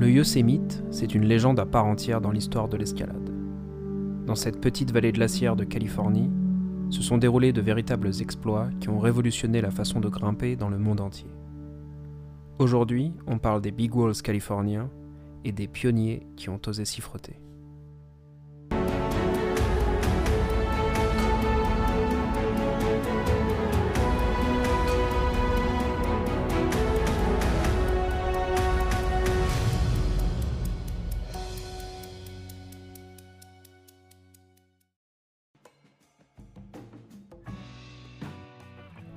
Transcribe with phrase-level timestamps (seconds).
[0.00, 3.34] Le Yosemite, c'est une légende à part entière dans l'histoire de l'escalade.
[4.24, 6.30] Dans cette petite vallée glaciaire de Californie,
[6.88, 10.78] se sont déroulés de véritables exploits qui ont révolutionné la façon de grimper dans le
[10.78, 11.30] monde entier.
[12.58, 14.88] Aujourd'hui, on parle des Big Walls californiens
[15.44, 17.38] et des pionniers qui ont osé s'y frotter.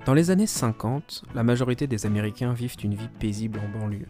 [0.06, 4.10] Dans les années 50, la majorité des Américains vivent une vie paisible en banlieue,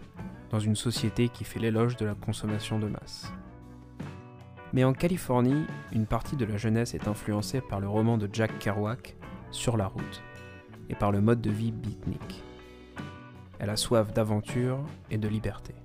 [0.49, 3.31] dans une société qui fait l'éloge de la consommation de masse.
[4.73, 8.57] Mais en Californie, une partie de la jeunesse est influencée par le roman de Jack
[8.57, 9.15] Kerouac,
[9.51, 10.23] Sur la route,
[10.89, 12.43] et par le mode de vie beatnik.
[13.59, 14.79] Elle a soif d'aventure
[15.11, 15.75] et de liberté.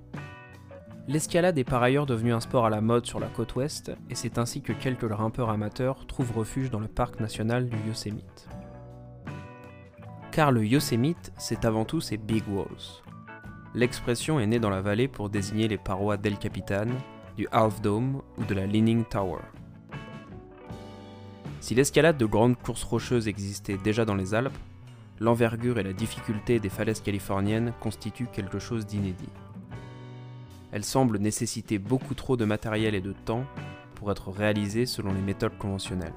[1.07, 4.15] L'escalade est par ailleurs devenue un sport à la mode sur la côte ouest, et
[4.15, 8.49] c'est ainsi que quelques grimpeurs amateurs trouvent refuge dans le parc national du Yosemite
[10.39, 13.03] car le Yosemite, c'est avant tout ses Big Walls.
[13.75, 16.87] L'expression est née dans la vallée pour désigner les parois d'El Capitan,
[17.37, 19.41] du Half Dome ou de la Leaning Tower.
[21.61, 24.57] Si l'escalade de grandes courses rocheuses existait déjà dans les Alpes,
[25.19, 29.33] l'envergure et la difficulté des falaises californiennes constituent quelque chose d'inédit.
[30.71, 33.45] Elles semblent nécessiter beaucoup trop de matériel et de temps
[33.97, 36.15] pour être réalisées selon les méthodes conventionnelles.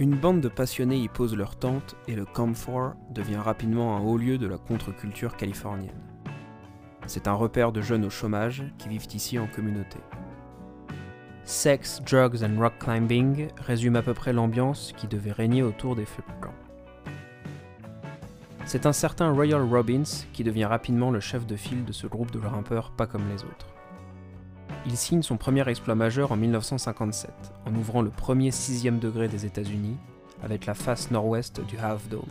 [0.00, 4.00] Une bande de passionnés y pose leur tente et le Camp 4 devient rapidement un
[4.00, 6.02] haut lieu de la contre-culture californienne.
[7.06, 9.98] C'est un repère de jeunes au chômage qui vivent ici en communauté.
[11.44, 16.06] Sex, Drugs and Rock Climbing résume à peu près l'ambiance qui devait régner autour des
[16.06, 16.54] feux de camp.
[18.64, 22.32] C'est un certain Royal Robbins qui devient rapidement le chef de file de ce groupe
[22.32, 23.73] de grimpeurs pas comme les autres.
[24.86, 27.30] Il signe son premier exploit majeur en 1957,
[27.66, 29.96] en ouvrant le premier sixième degré des États-Unis,
[30.42, 32.22] avec la face nord-ouest du Half Dome.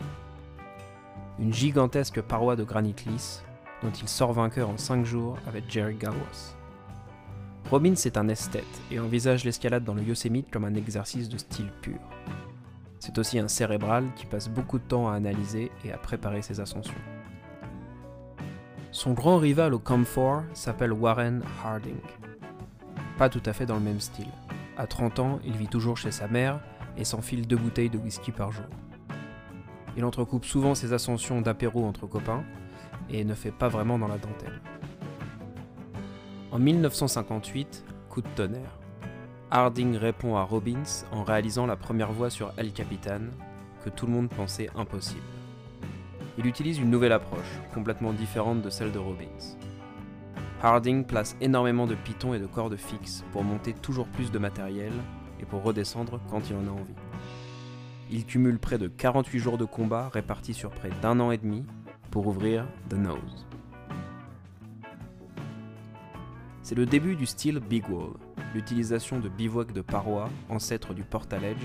[1.40, 3.44] Une gigantesque paroi de granit lisse,
[3.82, 6.56] dont il sort vainqueur en 5 jours avec Jerry Gawas.
[7.70, 11.72] Robbins est un esthète et envisage l'escalade dans le Yosemite comme un exercice de style
[11.82, 12.00] pur.
[13.00, 16.60] C'est aussi un cérébral qui passe beaucoup de temps à analyser et à préparer ses
[16.60, 16.94] ascensions.
[18.94, 22.00] Son grand rival au Comfort s'appelle Warren Harding
[23.18, 24.28] pas tout à fait dans le même style.
[24.78, 26.60] À 30 ans, il vit toujours chez sa mère
[26.98, 28.66] et s'enfile deux bouteilles de whisky par jour.
[29.96, 32.44] Il entrecoupe souvent ses ascensions d'apéro entre copains
[33.10, 34.62] et ne fait pas vraiment dans la dentelle.
[36.52, 38.80] En 1958, coup de tonnerre.
[39.52, 43.22] Harding répond à Robbins en réalisant la première voie sur El Capitan,
[43.84, 45.22] que tout le monde pensait impossible.
[46.38, 49.58] Il utilise une nouvelle approche, complètement différente de celle de Robbins.
[50.64, 54.94] Harding place énormément de pitons et de cordes fixes pour monter toujours plus de matériel
[55.40, 56.96] et pour redescendre quand il en a envie.
[58.10, 61.66] Il cumule près de 48 jours de combat répartis sur près d'un an et demi
[62.10, 63.46] pour ouvrir The Nose.
[66.62, 68.14] C'est le début du style Big Wall.
[68.56, 71.58] L'utilisation de bivouac de parois, ancêtre du portaledge,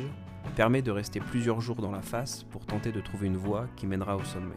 [0.49, 3.87] permet de rester plusieurs jours dans la face pour tenter de trouver une voie qui
[3.87, 4.57] mènera au sommet.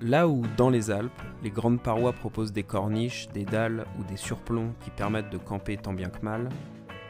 [0.00, 4.16] Là où, dans les Alpes, les grandes parois proposent des corniches, des dalles ou des
[4.16, 6.48] surplombs qui permettent de camper tant bien que mal,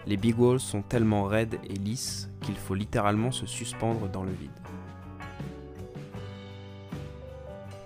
[0.06, 4.33] les big walls sont tellement raides et lisses qu'il faut littéralement se suspendre dans le
[4.33, 4.51] vide.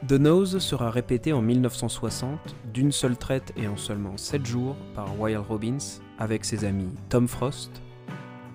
[0.09, 2.39] The Nose sera répété en 1960
[2.73, 5.79] d'une seule traite et en seulement 7 jours par Wyle Robbins
[6.19, 7.83] avec ses amis Tom Frost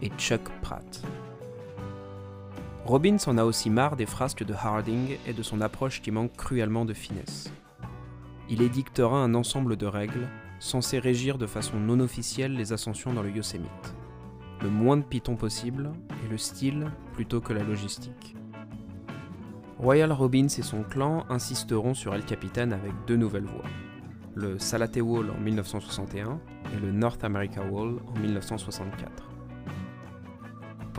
[0.02, 1.04] et Chuck Pratt.
[2.92, 6.36] Robbins en a aussi marre des frasques de Harding et de son approche qui manque
[6.36, 7.50] cruellement de finesse.
[8.50, 10.28] Il édictera un ensemble de règles
[10.60, 13.96] censées régir de façon non officielle les ascensions dans le Yosemite.
[14.62, 15.94] Le moins de pitons possible
[16.26, 18.36] et le style plutôt que la logistique.
[19.80, 23.70] Royal Robbins et son clan insisteront sur El Capitan avec deux nouvelles voies,
[24.36, 26.42] le Salate Wall en 1961
[26.76, 29.31] et le North America Wall en 1964.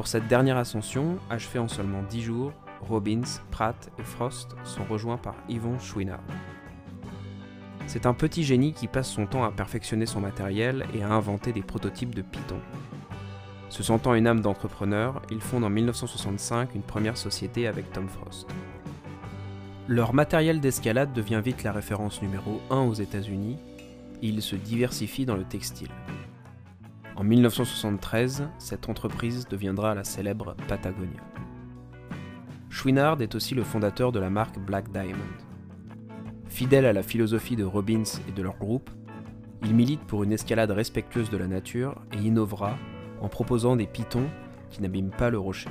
[0.02, 5.16] Pour cette dernière ascension, achevée en seulement 10 jours, Robbins, Pratt et Frost sont rejoints
[5.16, 6.24] par Yvon Chouinard.
[7.86, 11.52] C'est un petit génie qui passe son temps à perfectionner son matériel et à inventer
[11.52, 12.58] des prototypes de Python.
[13.68, 18.48] Se sentant une âme d'entrepreneur, ils fondent en 1965 une première société avec Tom Frost.
[19.86, 23.56] Leur matériel d'escalade devient vite la référence numéro 1 aux États-Unis
[24.20, 25.90] et ils se diversifient dans le textile.
[27.22, 30.56] En 1973, cette entreprise deviendra la célèbre
[36.48, 38.90] Fidèle à la philosophie de Robbins et de leur groupe,
[39.62, 42.76] il milite pour une escalade respectueuse de la nature et innovera
[43.20, 44.28] en proposant des pitons
[44.70, 45.70] qui n'abîment pas le rocher.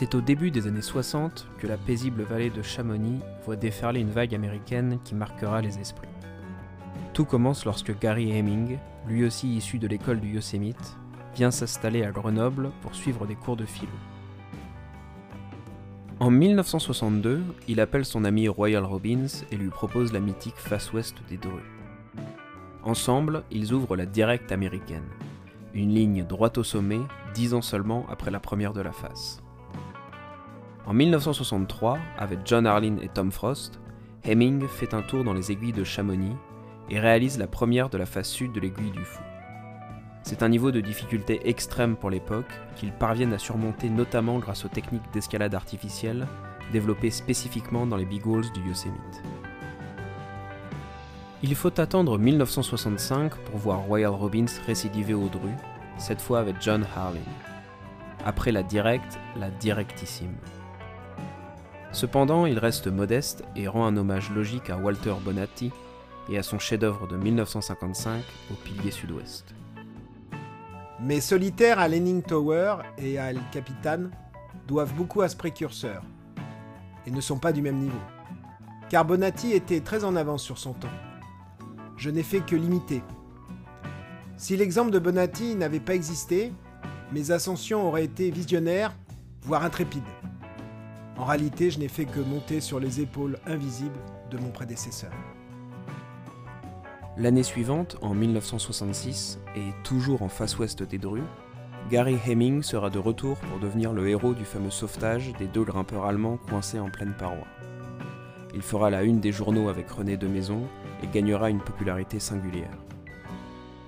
[0.00, 4.08] C'est au début des années 60 que la paisible vallée de Chamonix voit déferler une
[4.08, 6.08] vague américaine qui marquera les esprits.
[7.12, 10.96] Tout commence lorsque Gary Heming, lui aussi issu de l'école du Yosemite,
[11.34, 13.92] vient s'installer à Grenoble pour suivre des cours de philo.
[16.18, 21.16] En 1962, il appelle son ami Royal Robbins et lui propose la mythique face ouest
[21.28, 21.60] des Drus.
[22.84, 25.10] Ensemble, ils ouvrent la Directe américaine,
[25.74, 27.00] une ligne droite au sommet,
[27.34, 29.42] dix ans seulement après la première de la face.
[30.90, 33.78] En 1963, avec John Harlin et Tom Frost,
[34.24, 36.34] Heming fait un tour dans les aiguilles de Chamonix
[36.88, 39.22] et réalise la première de la face sud de l'aiguille du Fou.
[40.24, 44.68] C'est un niveau de difficulté extrême pour l'époque qu'ils parviennent à surmonter notamment grâce aux
[44.68, 46.26] techniques d'escalade artificielle
[46.72, 49.22] développées spécifiquement dans les Walls du Yosemite.
[51.44, 55.50] Il faut attendre 1965 pour voir Royal Robbins récidiver au Dru,
[55.98, 57.20] cette fois avec John Harlin.
[58.24, 60.34] Après la directe, la directissime.
[61.92, 65.72] Cependant, il reste modeste et rend un hommage logique à Walter Bonatti
[66.28, 69.54] et à son chef-d'œuvre de 1955 au pilier sud-ouest.
[71.00, 74.10] Mais Solitaire à Leaning Tower et à El Capitan
[74.68, 76.02] doivent beaucoup à ce précurseur
[77.06, 77.98] et ne sont pas du même niveau.
[78.88, 80.88] Car Bonatti était très en avance sur son temps.
[81.96, 83.02] Je n'ai fait que l'imiter.
[84.36, 86.52] Si l'exemple de Bonatti n'avait pas existé,
[87.12, 88.94] mes ascensions auraient été visionnaires,
[89.42, 90.02] voire intrépides.
[91.20, 94.00] En réalité, je n'ai fait que monter sur les épaules invisibles
[94.30, 95.12] de mon prédécesseur.
[97.18, 101.22] L'année suivante, en 1966, et toujours en face ouest des Drus,
[101.90, 106.06] Gary Heming sera de retour pour devenir le héros du fameux sauvetage des deux grimpeurs
[106.06, 107.46] allemands coincés en pleine paroi.
[108.54, 110.62] Il fera la une des journaux avec René de Maison
[111.02, 112.78] et gagnera une popularité singulière.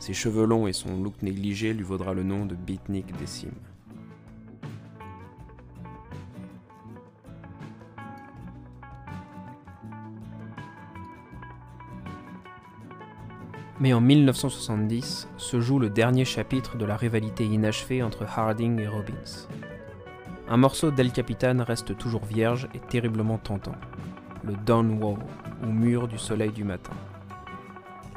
[0.00, 3.71] Ses cheveux longs et son look négligé lui vaudra le nom de beatnik des cimes.
[13.82, 18.86] Mais en 1970 se joue le dernier chapitre de la rivalité inachevée entre Harding et
[18.86, 19.48] Robbins.
[20.48, 23.74] Un morceau d'El Capitan reste toujours vierge et terriblement tentant,
[24.44, 25.18] le Dawn Wall,
[25.64, 26.92] ou mur du soleil du matin.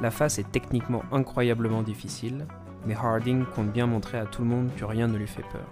[0.00, 2.46] La face est techniquement incroyablement difficile,
[2.86, 5.66] mais Harding compte bien montrer à tout le monde que rien ne lui fait peur.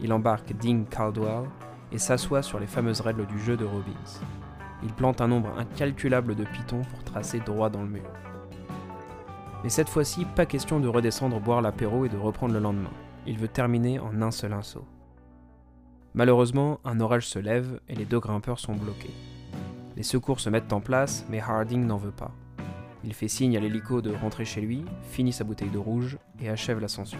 [0.00, 1.44] Il embarque Ding Caldwell
[1.92, 4.22] et s'assoit sur les fameuses règles du jeu de Robbins.
[4.82, 8.10] Il plante un nombre incalculable de pitons pour tracer droit dans le mur.
[9.62, 12.90] Mais cette fois-ci, pas question de redescendre boire l'apéro et de reprendre le lendemain.
[13.26, 14.86] Il veut terminer en un seul insaut.
[16.14, 19.14] Malheureusement, un orage se lève et les deux grimpeurs sont bloqués.
[19.96, 22.32] Les secours se mettent en place, mais Harding n'en veut pas.
[23.04, 26.48] Il fait signe à l'hélico de rentrer chez lui, finit sa bouteille de rouge et
[26.48, 27.18] achève l'ascension.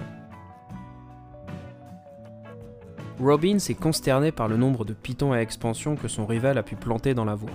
[3.21, 6.75] Robbins est consterné par le nombre de pitons à expansion que son rival a pu
[6.75, 7.51] planter dans la voie.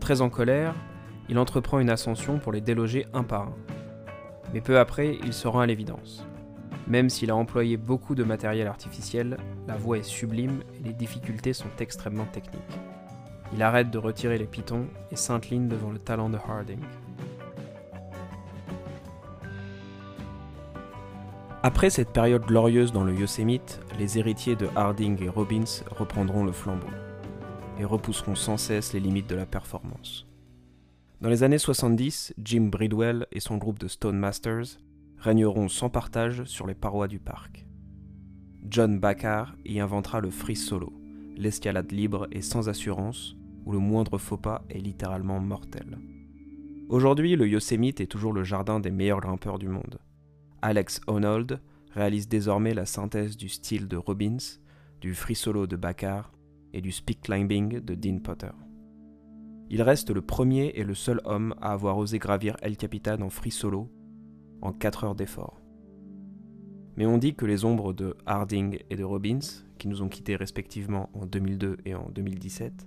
[0.00, 0.74] Très en colère,
[1.30, 3.54] il entreprend une ascension pour les déloger un par un
[4.52, 6.26] mais peu après, il se rend à l'évidence.
[6.88, 11.52] Même s'il a employé beaucoup de matériel artificiel, la voie est sublime et les difficultés
[11.52, 12.60] sont extrêmement techniques.
[13.54, 16.80] Il arrête de retirer les pitons et s'incline devant le talent de Harding.
[21.62, 26.50] Après cette période glorieuse dans le Yosemite, les héritiers de Harding et Robbins reprendront le
[26.50, 26.88] flambeau
[27.78, 30.26] et repousseront sans cesse les limites de la performance.
[31.22, 34.80] Dans les années 70, Jim Bridwell et son groupe de Stone Masters
[35.18, 37.64] régneront sans partage sur les parois du parc.
[38.68, 40.92] John Baccar y inventera le free solo,
[41.36, 46.00] l'escalade libre et sans assurance, où le moindre faux pas est littéralement mortel.
[46.88, 50.00] Aujourd'hui, le Yosemite est toujours le jardin des meilleurs grimpeurs du monde.
[50.60, 51.60] Alex Honnold
[51.92, 54.58] réalise désormais la synthèse du style de Robbins,
[55.00, 56.32] du free solo de Baccar
[56.72, 58.50] et du speed climbing de Dean Potter.
[59.74, 63.30] Il reste le premier et le seul homme à avoir osé gravir El Capitan en
[63.30, 63.90] free solo
[64.60, 65.62] en 4 heures d'effort.
[66.98, 69.38] Mais on dit que les ombres de Harding et de Robbins,
[69.78, 72.86] qui nous ont quittés respectivement en 2002 et en 2017,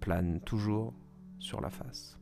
[0.00, 0.94] planent toujours
[1.40, 2.18] sur la face.